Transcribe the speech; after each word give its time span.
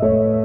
Thank 0.00 0.35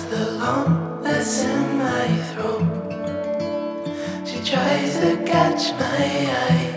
the 0.00 0.30
lump 0.32 1.02
that's 1.04 1.44
in 1.44 1.78
my 1.78 2.08
throat. 2.32 2.66
She 4.24 4.38
tries 4.42 4.98
to 5.00 5.22
catch 5.24 5.72
my 5.72 6.04
eye. 6.46 6.70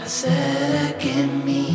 I 0.00 0.06
said, 0.06 0.98
give 0.98 1.44
me 1.44 1.65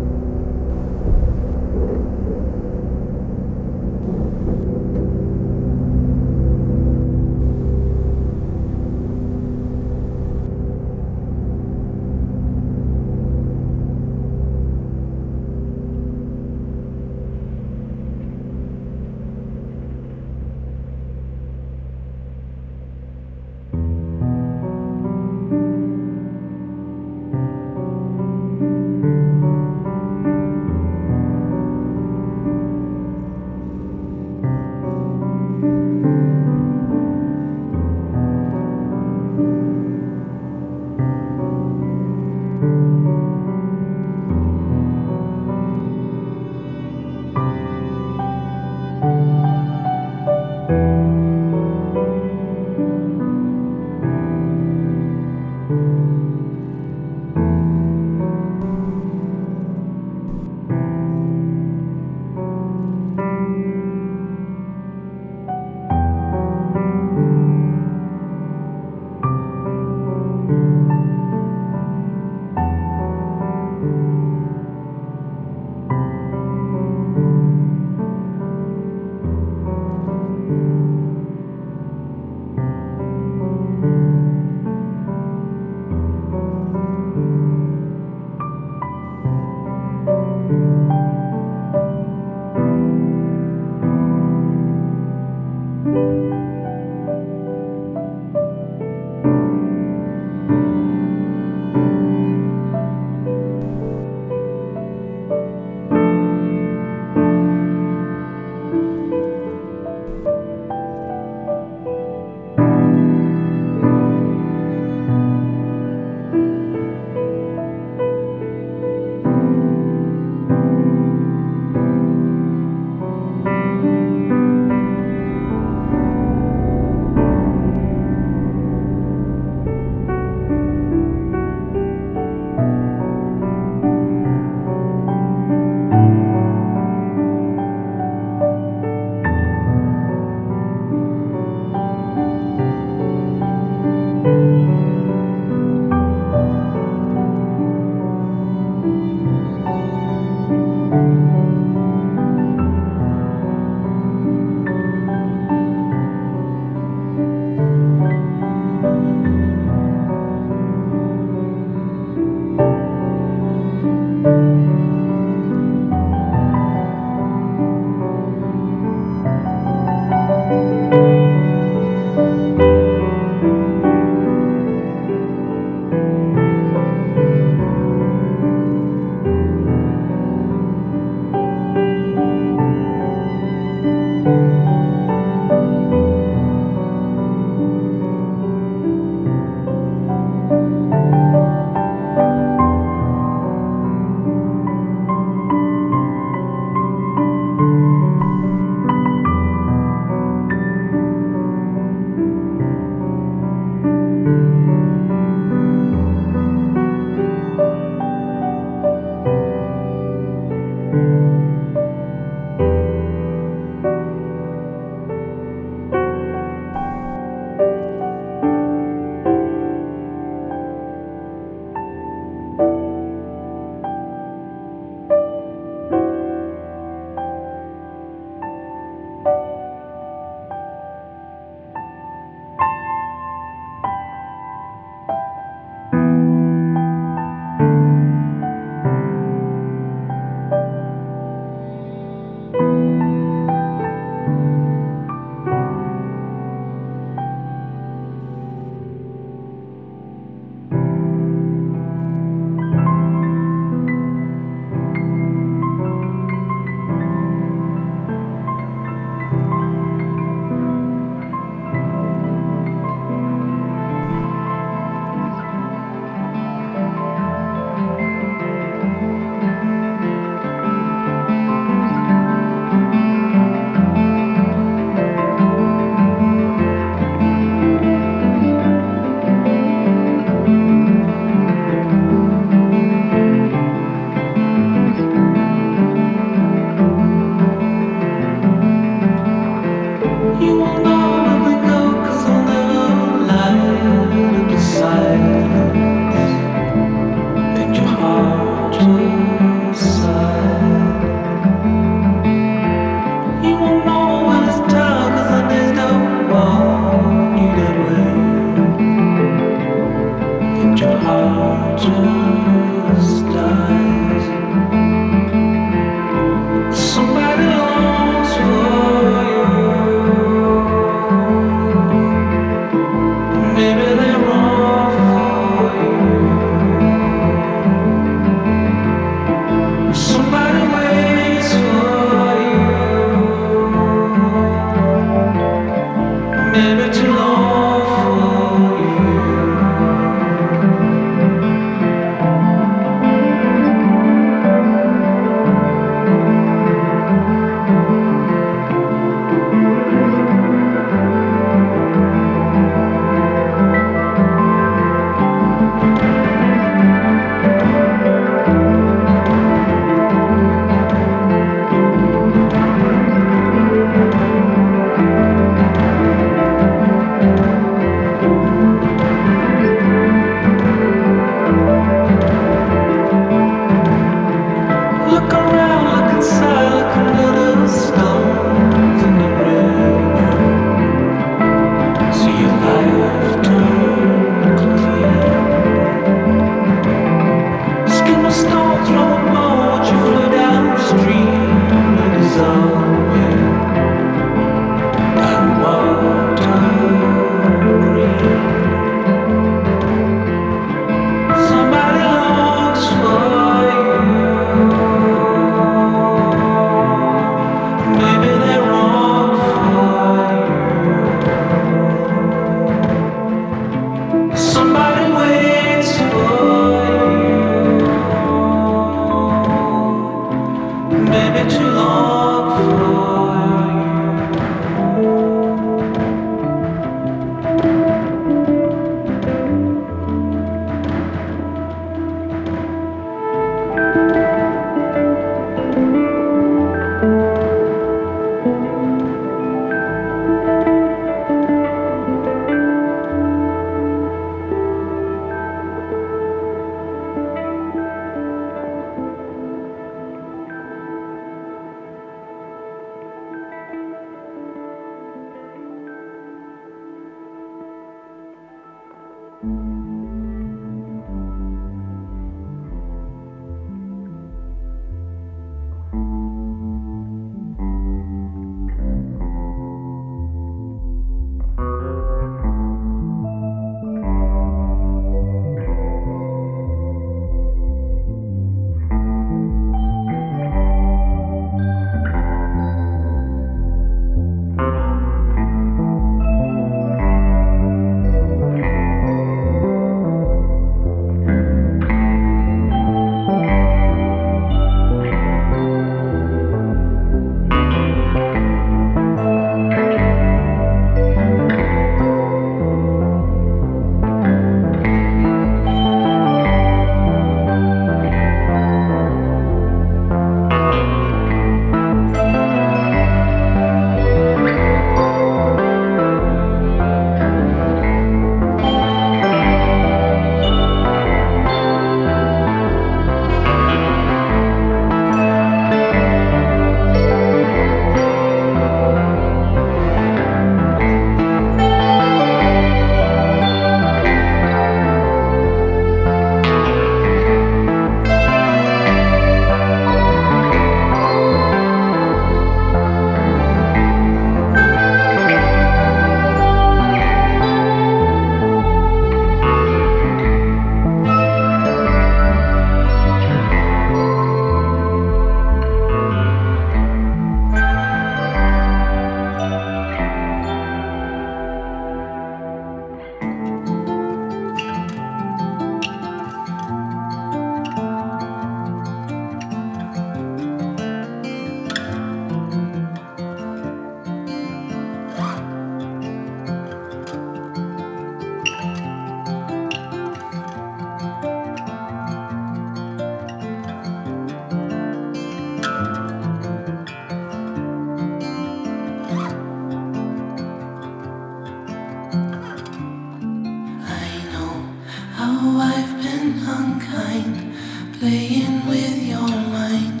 know 595.36 595.60
I've 595.60 596.02
been 596.02 596.38
unkind, 596.46 597.54
playing 597.98 598.66
with 598.66 599.02
your 599.02 599.28
mind, 599.28 600.00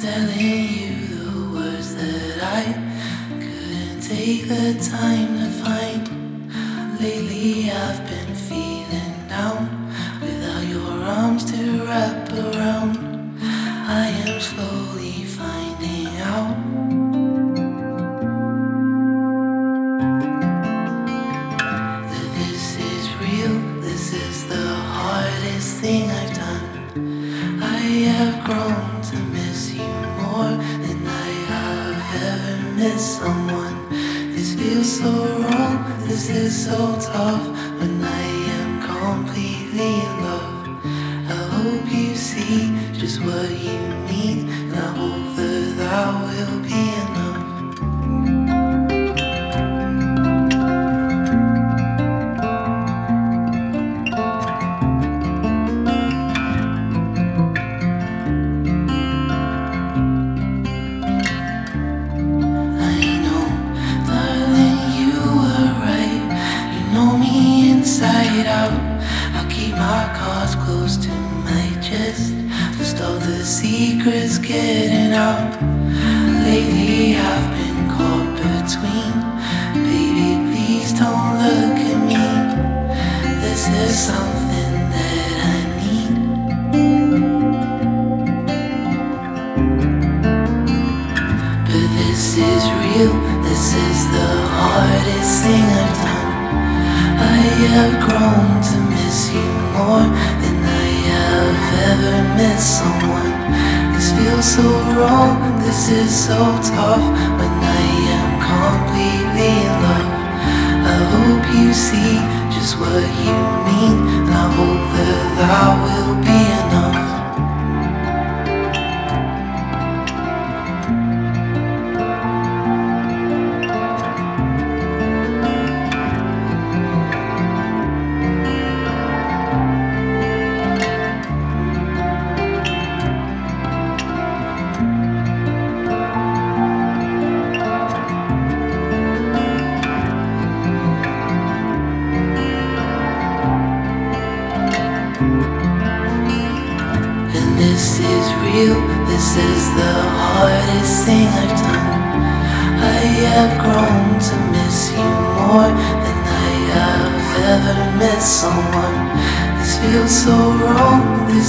telling 0.00 0.38
you 0.38 1.06
the 1.06 1.54
words 1.54 1.94
that 1.96 2.42
I 2.42 2.64
couldn't 3.40 4.00
take 4.00 4.48
the 4.48 4.74
time. 4.90 5.25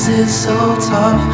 is 0.05 0.43
so 0.43 0.55
tough? 0.79 1.26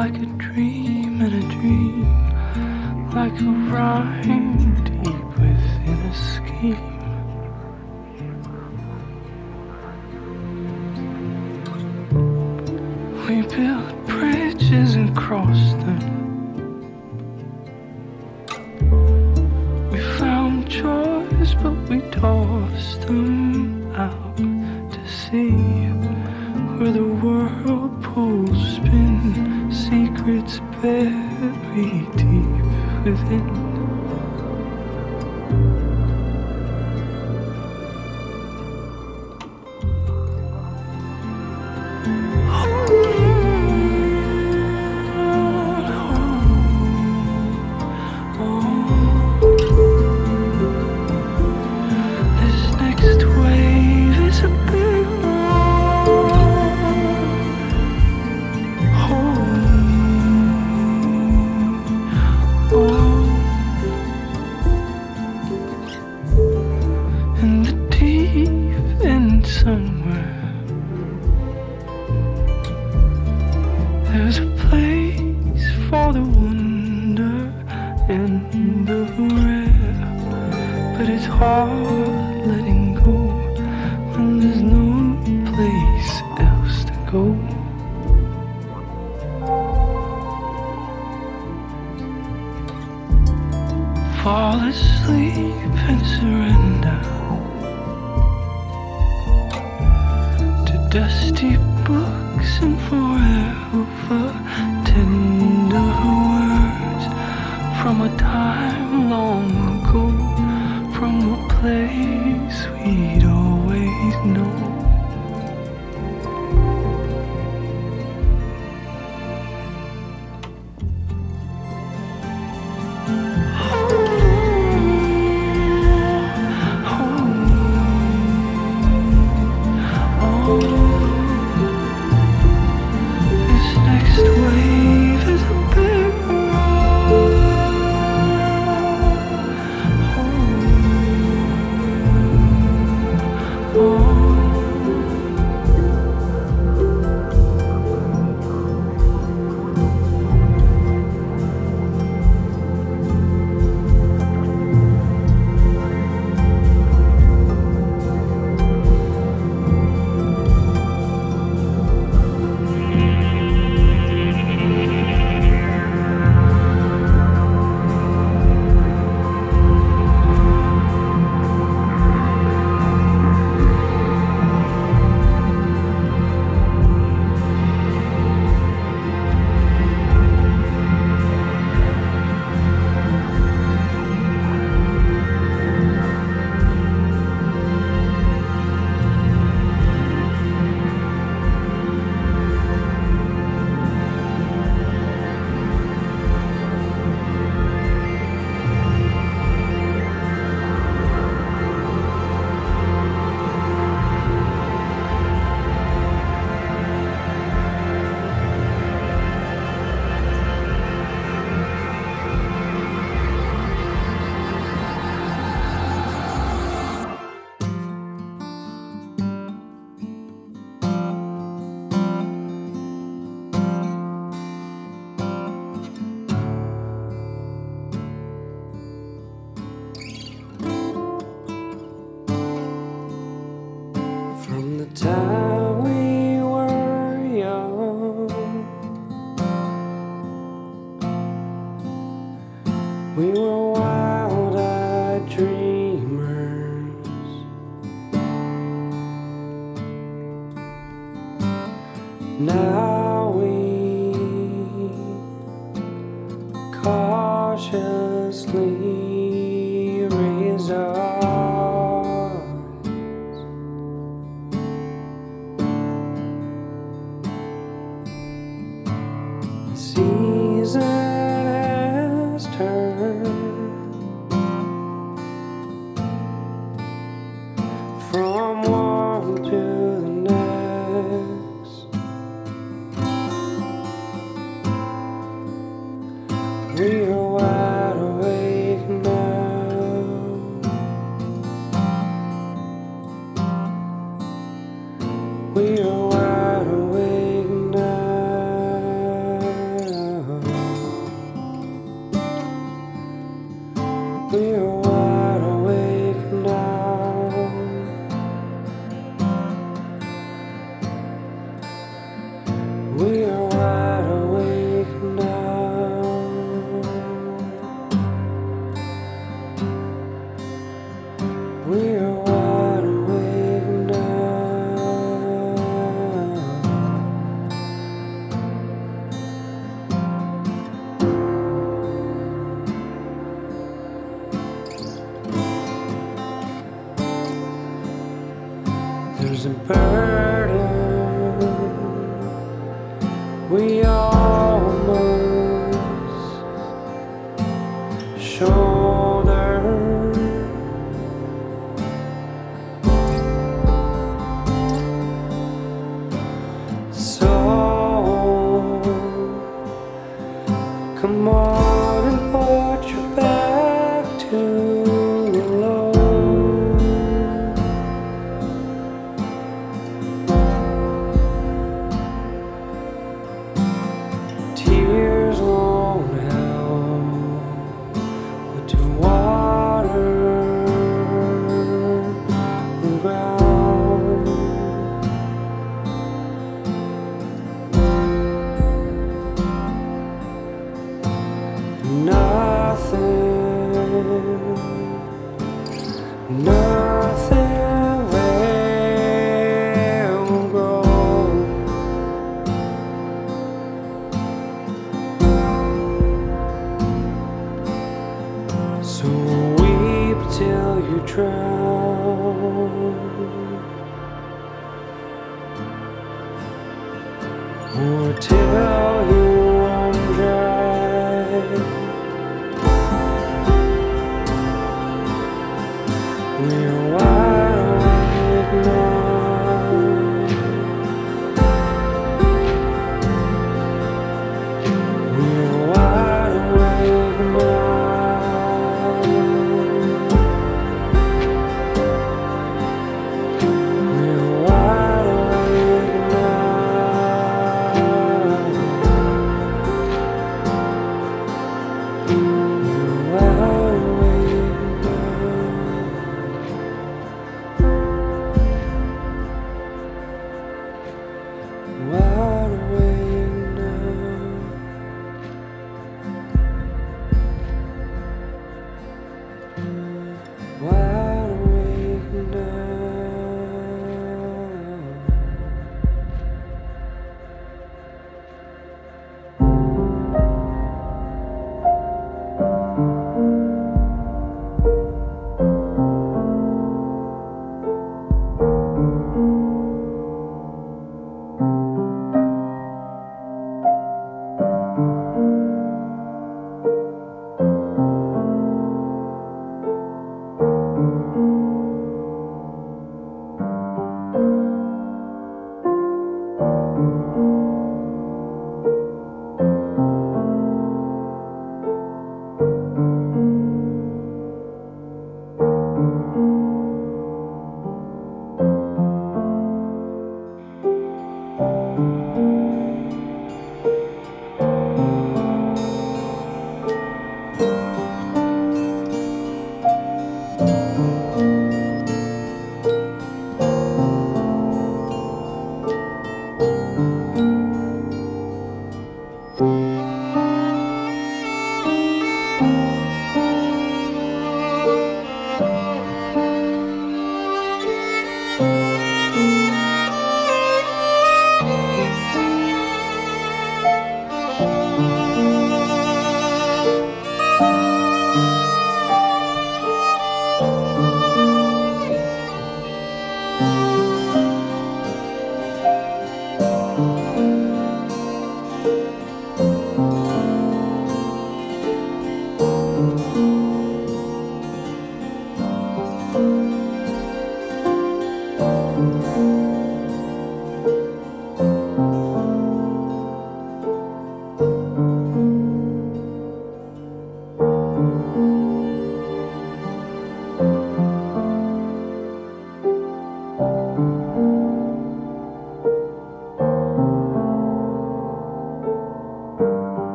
like 0.00 0.16
a 0.16 0.26
dream 0.38 1.20
in 1.20 1.30
a 1.30 1.42
dream, 1.52 2.04
like 3.12 3.38
a 3.38 3.52
rhyme 3.70 4.82
deep 4.82 5.24
within 5.38 6.00
a 6.06 6.14
scheme. 6.14 6.89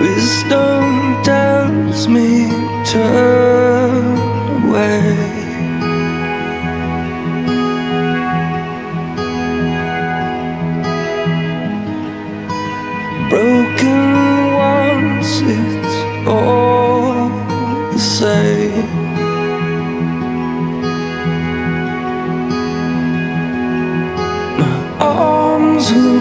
Wisdom 0.00 1.22
tells 1.24 2.06
me 2.08 2.48
to 2.92 3.02
away. 4.64 5.37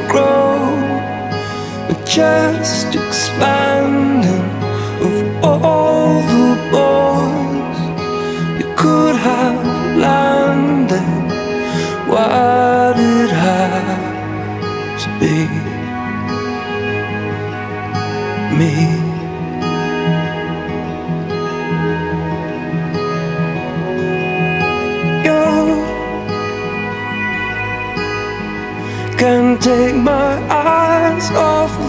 grow, 0.10 0.58
but 1.88 2.06
just 2.06 2.96
expand. 2.96 3.67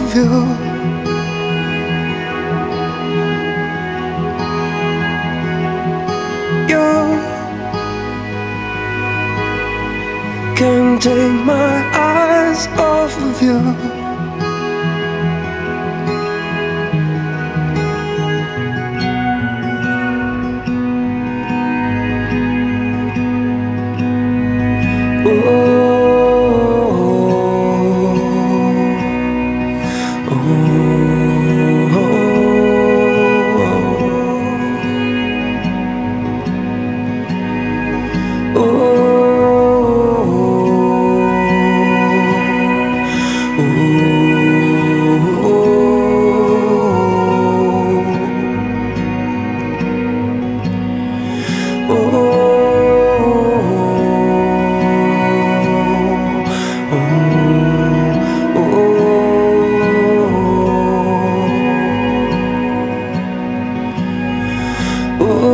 of 0.08 0.16
you. 0.16 0.68
can 10.56 10.98
take 10.98 11.46
my 11.46 11.88
eyes 11.94 12.66
off 12.78 13.16
of 13.22 13.40
you. 13.40 13.97
Ooh. 65.20 65.47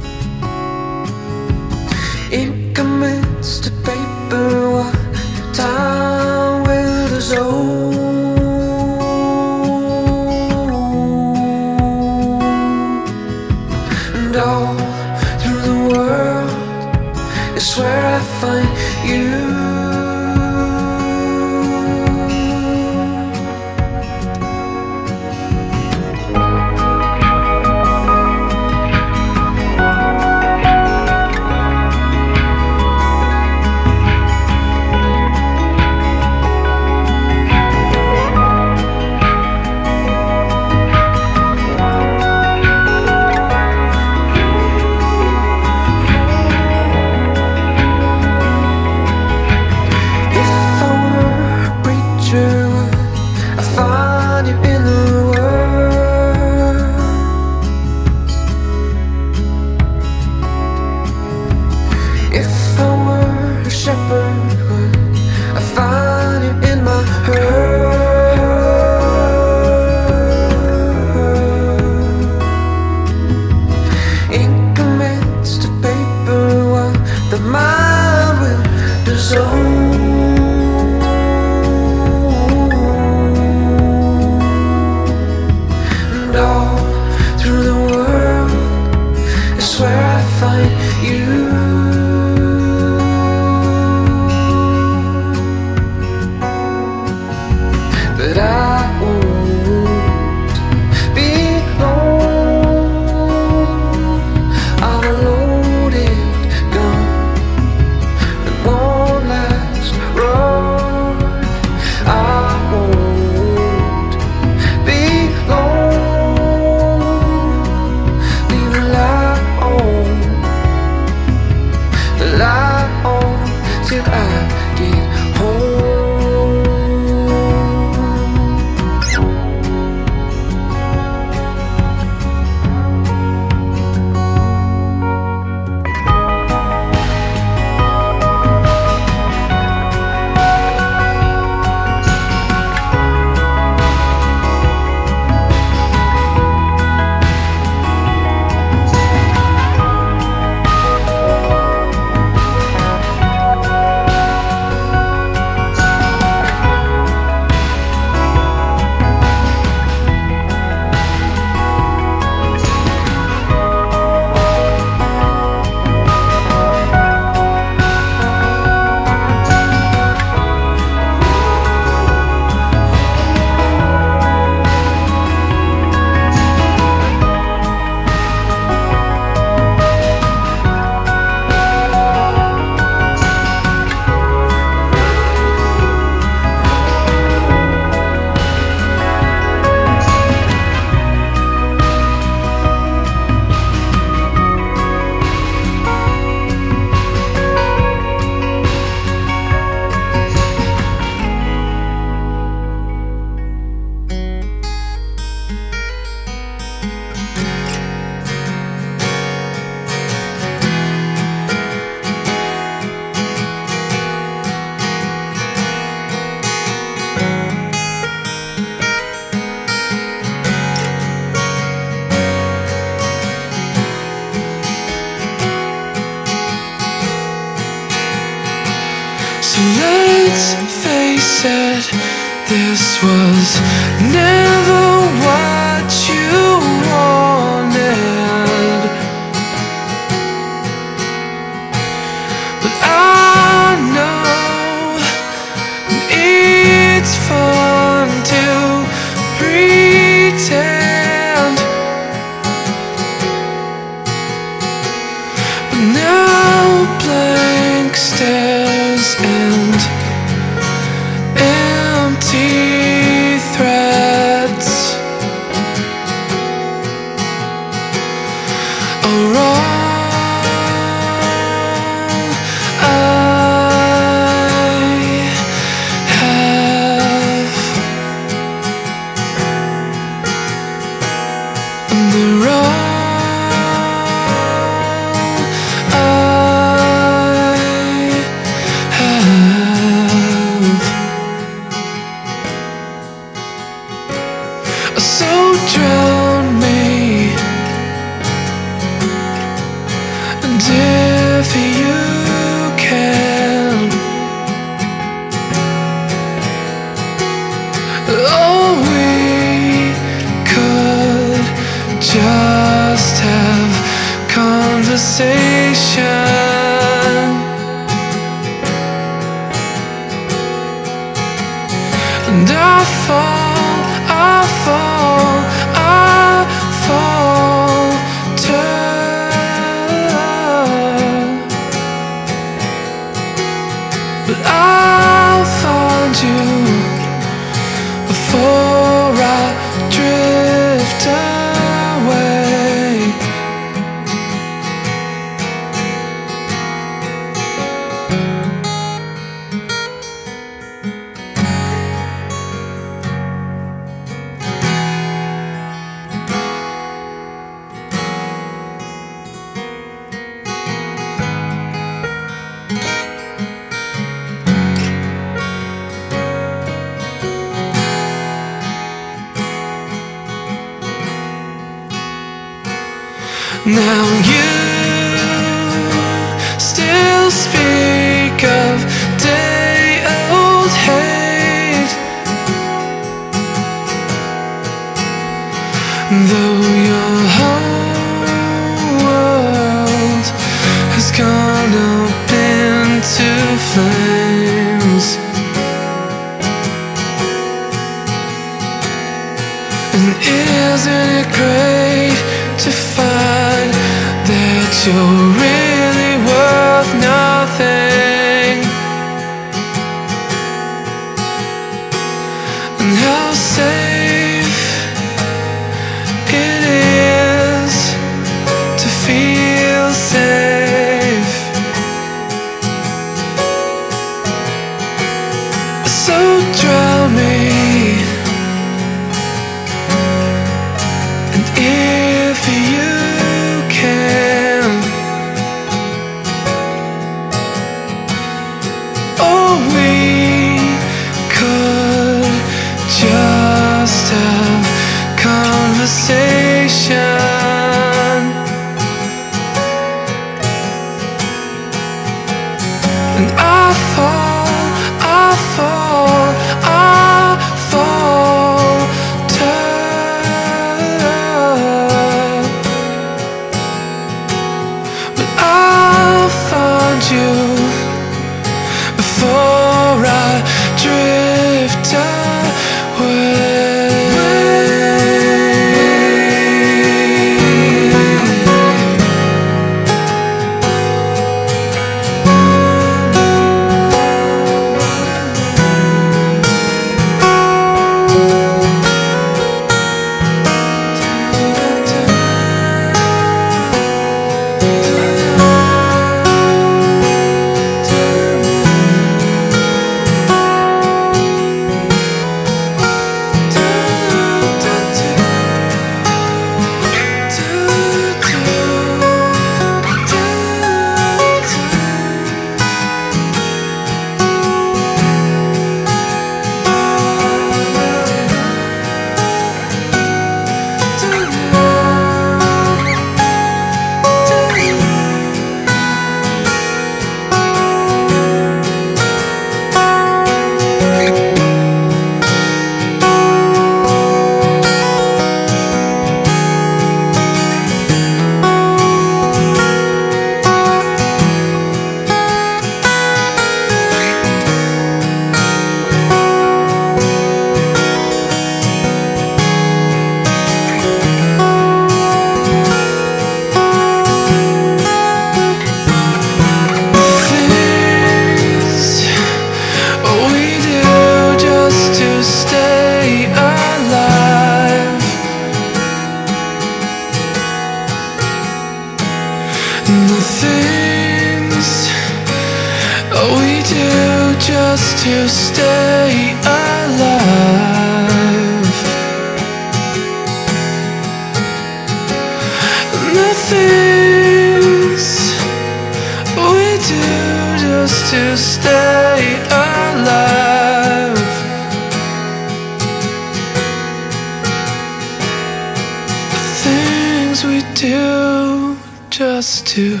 To 599.76 600.00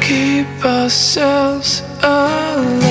keep 0.00 0.46
ourselves 0.64 1.82
alive. 2.04 2.87